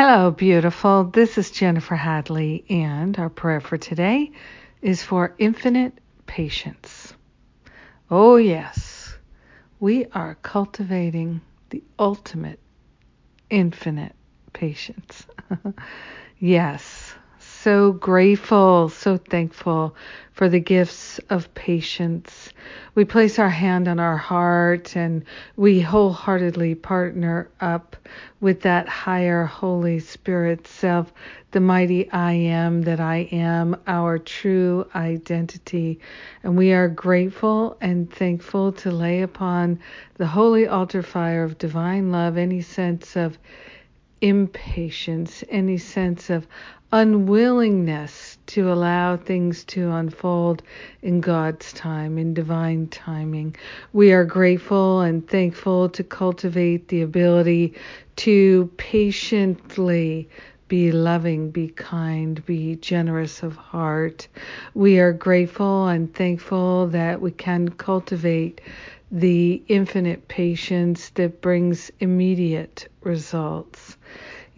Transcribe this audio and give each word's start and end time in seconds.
Hello, 0.00 0.30
beautiful. 0.30 1.02
This 1.02 1.38
is 1.38 1.50
Jennifer 1.50 1.96
Hadley, 1.96 2.64
and 2.70 3.18
our 3.18 3.28
prayer 3.28 3.60
for 3.60 3.76
today 3.76 4.30
is 4.80 5.02
for 5.02 5.34
infinite 5.38 5.92
patience. 6.24 7.14
Oh, 8.08 8.36
yes, 8.36 9.18
we 9.80 10.06
are 10.12 10.36
cultivating 10.36 11.40
the 11.70 11.82
ultimate 11.98 12.60
infinite 13.50 14.14
patience. 14.52 15.26
yes, 16.38 17.12
so 17.62 17.90
grateful, 17.92 18.88
so 18.88 19.16
thankful 19.16 19.96
for 20.32 20.48
the 20.48 20.60
gifts 20.60 21.18
of 21.28 21.52
patience. 21.54 22.50
We 22.94 23.04
place 23.04 23.40
our 23.40 23.48
hand 23.48 23.88
on 23.88 23.98
our 23.98 24.16
heart 24.16 24.96
and 24.96 25.24
we 25.56 25.80
wholeheartedly 25.80 26.76
partner 26.76 27.50
up 27.60 27.96
with 28.40 28.60
that 28.60 28.88
higher 28.88 29.44
Holy 29.44 29.98
Spirit 29.98 30.68
self, 30.68 31.12
the 31.50 31.58
mighty 31.60 32.08
I 32.12 32.32
am 32.32 32.82
that 32.82 33.00
I 33.00 33.28
am, 33.32 33.76
our 33.88 34.18
true 34.18 34.86
identity. 34.94 35.98
And 36.44 36.56
we 36.56 36.72
are 36.72 36.88
grateful 36.88 37.76
and 37.80 38.08
thankful 38.08 38.70
to 38.72 38.92
lay 38.92 39.22
upon 39.22 39.80
the 40.14 40.28
holy 40.28 40.68
altar 40.68 41.02
fire 41.02 41.42
of 41.42 41.58
divine 41.58 42.12
love 42.12 42.36
any 42.36 42.60
sense 42.60 43.16
of 43.16 43.36
impatience, 44.20 45.44
any 45.48 45.78
sense 45.78 46.30
of 46.30 46.46
unwillingness 46.92 48.38
to 48.46 48.72
allow 48.72 49.16
things 49.16 49.62
to 49.64 49.90
unfold 49.90 50.62
in 51.02 51.20
God's 51.20 51.72
time, 51.74 52.16
in 52.16 52.32
divine 52.32 52.86
timing. 52.88 53.54
We 53.92 54.12
are 54.12 54.24
grateful 54.24 55.02
and 55.02 55.28
thankful 55.28 55.90
to 55.90 56.02
cultivate 56.02 56.88
the 56.88 57.02
ability 57.02 57.74
to 58.16 58.70
patiently 58.78 60.28
be 60.68 60.92
loving, 60.92 61.50
be 61.50 61.68
kind, 61.68 62.44
be 62.46 62.76
generous 62.76 63.42
of 63.42 63.56
heart. 63.56 64.28
We 64.74 64.98
are 64.98 65.12
grateful 65.12 65.88
and 65.88 66.14
thankful 66.14 66.88
that 66.88 67.20
we 67.20 67.30
can 67.32 67.68
cultivate 67.70 68.60
the 69.10 69.62
infinite 69.68 70.28
patience 70.28 71.10
that 71.10 71.40
brings 71.40 71.90
immediate 72.00 72.88
results. 73.02 73.96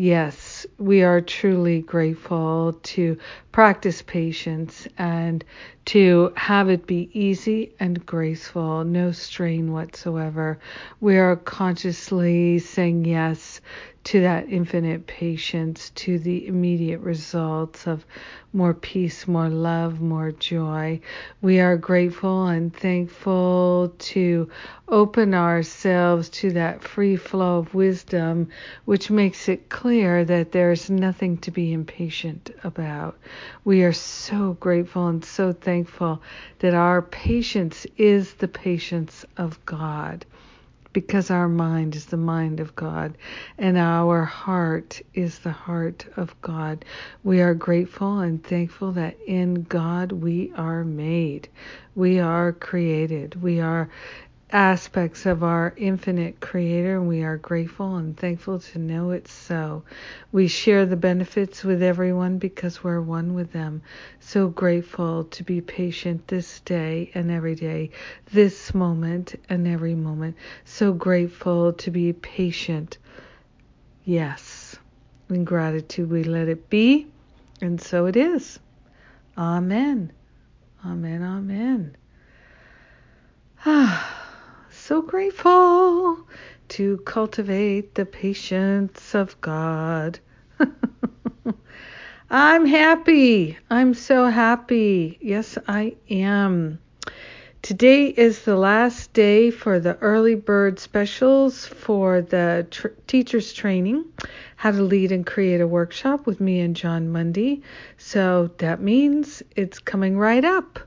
Yes, 0.00 0.64
we 0.78 1.02
are 1.02 1.20
truly 1.20 1.80
grateful 1.80 2.78
to 2.84 3.18
practice 3.50 4.00
patience 4.00 4.86
and 4.96 5.44
to 5.86 6.32
have 6.36 6.68
it 6.70 6.86
be 6.86 7.10
easy 7.12 7.74
and 7.80 8.06
graceful, 8.06 8.84
no 8.84 9.10
strain 9.10 9.72
whatsoever. 9.72 10.60
We 11.00 11.18
are 11.18 11.34
consciously 11.34 12.60
saying 12.60 13.06
yes 13.06 13.60
to 14.08 14.20
that 14.22 14.48
infinite 14.48 15.06
patience, 15.06 15.90
to 15.90 16.18
the 16.18 16.46
immediate 16.46 17.00
results 17.00 17.86
of 17.86 18.06
more 18.54 18.72
peace, 18.72 19.28
more 19.28 19.50
love, 19.50 20.00
more 20.00 20.32
joy. 20.32 20.98
We 21.42 21.60
are 21.60 21.76
grateful 21.76 22.46
and 22.46 22.74
thankful 22.74 23.92
to 23.98 24.48
open 24.88 25.34
ourselves 25.34 26.30
to 26.40 26.52
that 26.52 26.82
free 26.82 27.16
flow 27.16 27.58
of 27.58 27.74
wisdom, 27.74 28.48
which 28.86 29.10
makes 29.10 29.46
it 29.46 29.68
clear 29.68 30.24
that 30.24 30.52
there's 30.52 30.88
nothing 30.88 31.36
to 31.38 31.50
be 31.50 31.74
impatient 31.74 32.48
about. 32.64 33.18
We 33.62 33.82
are 33.82 33.92
so 33.92 34.56
grateful 34.58 35.08
and 35.08 35.22
so 35.22 35.52
thankful 35.52 36.22
that 36.60 36.72
our 36.72 37.02
patience 37.02 37.86
is 37.98 38.32
the 38.32 38.48
patience 38.48 39.26
of 39.36 39.62
God 39.66 40.24
because 41.00 41.30
our 41.30 41.48
mind 41.48 41.94
is 41.94 42.06
the 42.06 42.16
mind 42.16 42.58
of 42.58 42.74
God 42.74 43.16
and 43.56 43.78
our 43.78 44.24
heart 44.24 45.00
is 45.14 45.38
the 45.38 45.52
heart 45.52 46.04
of 46.16 46.34
God. 46.42 46.84
We 47.22 47.40
are 47.40 47.54
grateful 47.54 48.18
and 48.18 48.42
thankful 48.42 48.90
that 48.92 49.16
in 49.24 49.62
God 49.62 50.10
we 50.10 50.52
are 50.56 50.82
made. 50.82 51.48
We 51.94 52.18
are 52.18 52.52
created. 52.52 53.40
We 53.40 53.60
are 53.60 53.88
aspects 54.50 55.26
of 55.26 55.42
our 55.44 55.74
infinite 55.76 56.40
creator 56.40 56.96
and 56.96 57.06
we 57.08 57.22
are 57.22 57.36
grateful 57.36 57.96
and 57.96 58.16
thankful 58.16 58.58
to 58.58 58.78
know 58.78 59.10
it 59.10 59.28
so. 59.28 59.82
We 60.32 60.48
share 60.48 60.86
the 60.86 60.96
benefits 60.96 61.62
with 61.64 61.82
everyone 61.82 62.38
because 62.38 62.82
we're 62.82 63.00
one 63.02 63.34
with 63.34 63.52
them. 63.52 63.82
So 64.20 64.48
grateful 64.48 65.24
to 65.24 65.42
be 65.42 65.60
patient 65.60 66.28
this 66.28 66.60
day 66.60 67.10
and 67.14 67.30
every 67.30 67.54
day, 67.54 67.90
this 68.32 68.74
moment 68.74 69.34
and 69.50 69.68
every 69.68 69.94
moment. 69.94 70.36
So 70.64 70.92
grateful 70.92 71.74
to 71.74 71.90
be 71.90 72.12
patient. 72.14 72.96
Yes. 74.04 74.76
In 75.28 75.44
gratitude 75.44 76.10
we 76.10 76.24
let 76.24 76.48
it 76.48 76.70
be 76.70 77.06
and 77.60 77.80
so 77.80 78.06
it 78.06 78.16
is. 78.16 78.58
Amen. 79.36 80.10
Amen. 80.86 81.22
Amen. 81.22 81.96
Ah 83.66 84.17
so 84.88 85.02
grateful 85.02 86.18
to 86.66 86.96
cultivate 87.04 87.94
the 87.94 88.06
patience 88.06 89.14
of 89.14 89.38
God. 89.42 90.18
I'm 92.30 92.64
happy. 92.64 93.58
I'm 93.68 93.92
so 93.92 94.30
happy. 94.30 95.18
Yes, 95.20 95.58
I 95.68 95.94
am. 96.08 96.78
Today 97.60 98.06
is 98.06 98.46
the 98.46 98.56
last 98.56 99.12
day 99.12 99.50
for 99.50 99.78
the 99.78 99.98
early 99.98 100.36
bird 100.36 100.78
specials 100.78 101.66
for 101.66 102.22
the 102.22 102.66
tr- 102.70 102.88
teacher's 103.06 103.52
training, 103.52 104.06
how 104.56 104.70
to 104.70 104.80
lead 104.80 105.12
and 105.12 105.26
create 105.26 105.60
a 105.60 105.66
workshop 105.66 106.26
with 106.26 106.40
me 106.40 106.60
and 106.60 106.74
Jon 106.74 107.10
Mundy. 107.10 107.60
So 107.98 108.52
that 108.56 108.80
means 108.80 109.42
it's 109.54 109.80
coming 109.80 110.16
right 110.16 110.46
up 110.46 110.78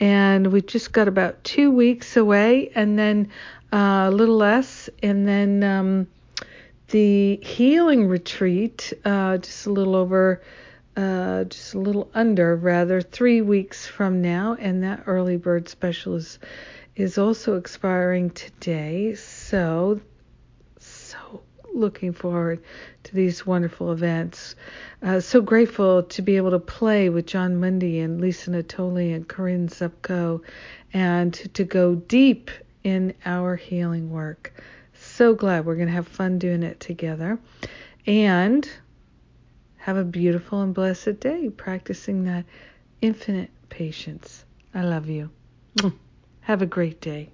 and 0.00 0.48
we 0.48 0.60
just 0.60 0.92
got 0.92 1.08
about 1.08 1.42
two 1.44 1.70
weeks 1.70 2.16
away, 2.16 2.70
and 2.74 2.98
then 2.98 3.30
uh, 3.72 4.08
a 4.08 4.10
little 4.10 4.36
less, 4.36 4.90
and 5.02 5.26
then 5.26 5.62
um, 5.62 6.06
the 6.88 7.36
healing 7.42 8.06
retreat, 8.08 8.92
uh, 9.04 9.38
just 9.38 9.66
a 9.66 9.70
little 9.70 9.96
over, 9.96 10.42
uh, 10.96 11.44
just 11.44 11.74
a 11.74 11.78
little 11.78 12.10
under, 12.14 12.56
rather, 12.56 13.00
three 13.00 13.40
weeks 13.40 13.86
from 13.86 14.20
now, 14.22 14.56
and 14.58 14.82
that 14.82 15.04
early 15.06 15.36
bird 15.36 15.68
special 15.68 16.16
is, 16.16 16.38
is 16.96 17.18
also 17.18 17.56
expiring 17.56 18.30
today. 18.30 19.14
So 19.14 20.00
looking 21.84 22.12
forward 22.12 22.62
to 23.04 23.14
these 23.14 23.46
wonderful 23.46 23.92
events. 23.92 24.56
Uh, 25.02 25.20
so 25.20 25.40
grateful 25.40 26.02
to 26.02 26.22
be 26.22 26.36
able 26.36 26.50
to 26.50 26.58
play 26.58 27.08
with 27.08 27.26
Jon 27.26 27.60
Mundy 27.60 28.00
and 28.00 28.20
Lisa 28.20 28.50
Natoli 28.50 29.14
and 29.14 29.28
Corinne 29.28 29.68
Zupko 29.68 30.40
and 30.92 31.32
to, 31.34 31.48
to 31.48 31.64
go 31.64 31.94
deep 31.94 32.50
in 32.82 33.14
our 33.24 33.54
healing 33.54 34.10
work. 34.10 34.52
So 34.94 35.34
glad 35.34 35.66
we're 35.66 35.76
going 35.76 35.88
to 35.88 35.94
have 35.94 36.08
fun 36.08 36.38
doing 36.38 36.62
it 36.62 36.80
together. 36.80 37.38
And 38.06 38.68
have 39.76 39.96
a 39.98 40.04
beautiful 40.04 40.62
and 40.62 40.72
blessed 40.72 41.20
day 41.20 41.50
practicing 41.50 42.24
that 42.24 42.46
infinite 43.02 43.50
patience. 43.68 44.44
I 44.74 44.82
love 44.82 45.10
you. 45.10 45.28
Have 46.40 46.62
a 46.62 46.66
great 46.66 47.02
day. 47.02 47.28